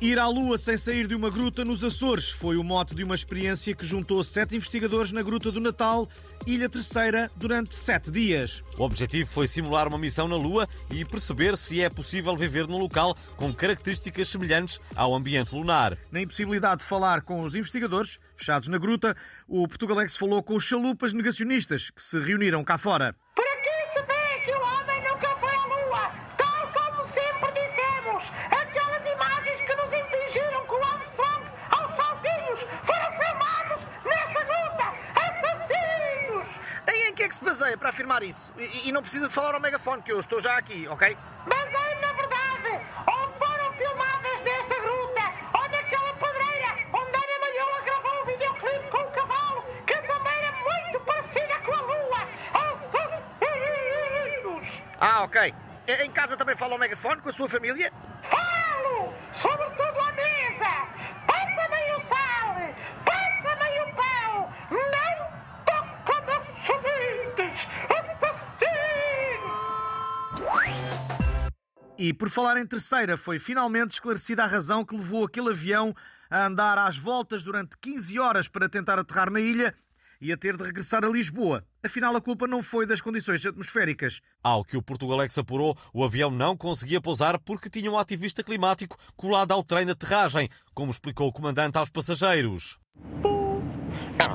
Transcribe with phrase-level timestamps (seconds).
[0.00, 3.14] Ir à Lua sem sair de uma gruta nos Açores foi o mote de uma
[3.14, 6.08] experiência que juntou sete investigadores na Gruta do Natal,
[6.46, 8.62] Ilha Terceira, durante sete dias.
[8.76, 12.78] O objetivo foi simular uma missão na Lua e perceber se é possível viver num
[12.78, 15.96] local com características semelhantes ao ambiente lunar.
[16.10, 19.16] Na impossibilidade de falar com os investigadores, fechados na gruta,
[19.48, 23.14] o Portugalex falou com os chalupas negacionistas que se reuniram cá fora.
[37.38, 38.52] Que é se baseia para afirmar isso?
[38.58, 41.16] E, e não precisa de falar ao megafone, que eu estou já aqui, ok?
[41.46, 47.80] Mas aí, na verdade, ou foram filmadas nesta gruta, ou naquela pedreira onde Ana Malhoa
[47.84, 52.28] gravou o videoclipe com o cavalo, que também era muito parecida com a Lua.
[53.42, 54.68] Assassinos!
[55.00, 55.54] Ah, ok.
[55.86, 57.92] Em casa também fala ao megafone com a sua família?
[58.30, 59.12] Falo!
[59.34, 59.83] Sobretudo
[71.96, 75.94] E por falar em terceira, foi finalmente esclarecida a razão que levou aquele avião
[76.28, 79.72] a andar às voltas durante 15 horas para tentar aterrar na ilha
[80.20, 81.64] e a ter de regressar a Lisboa.
[81.84, 84.20] Afinal, a culpa não foi das condições atmosféricas.
[84.42, 88.96] Ao que o Portugalex apurou, o avião não conseguia pousar porque tinha um ativista climático
[89.14, 92.80] colado ao trem de aterragem, como explicou o comandante aos passageiros.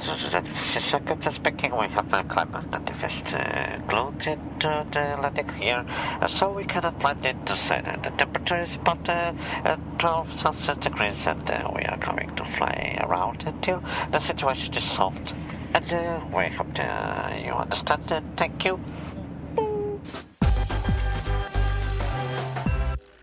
[0.00, 5.84] Speaking, we have a climate activist uh, glued into the landing here,
[6.26, 8.00] so we cannot land into China.
[8.02, 9.34] The temperature is about uh,
[9.64, 14.84] uh, 12 Celsius degrees, and we are going to fly around until the situation is
[14.84, 15.34] solved.
[15.74, 18.10] And we hope you understand.
[18.10, 18.80] Uh, thank you.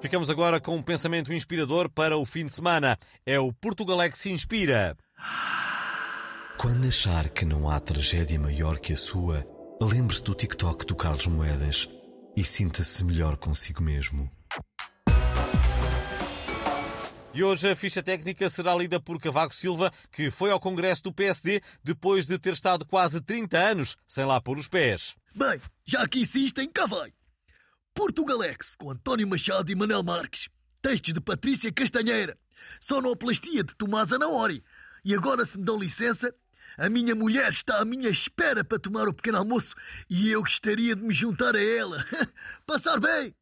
[0.00, 2.98] Ficamos agora com um pensamento inspirador para o fim de semana.
[3.24, 4.94] É o Portugalex se inspira.
[6.58, 9.46] Quando achar que não há tragédia maior que a sua,
[9.80, 11.88] lembre-se do TikTok do Carlos Moedas
[12.36, 14.28] e sinta-se melhor consigo mesmo.
[17.32, 21.12] E hoje a ficha técnica será lida por Cavaco Silva, que foi ao Congresso do
[21.12, 25.14] PSD depois de ter estado quase 30 anos sem lá pôr os pés.
[25.32, 27.12] Bem, já que insistem, cá vai.
[27.94, 30.48] Portugalex, com António Machado e Manel Marques.
[30.82, 32.36] Textos de Patrícia Castanheira.
[32.80, 34.64] Sonoplastia de Tomás Anaori.
[35.04, 36.34] E agora, se me dão licença,
[36.78, 39.74] a minha mulher está à minha espera para tomar o pequeno almoço
[40.08, 42.04] e eu gostaria de me juntar a ela.
[42.64, 43.34] Passar bem!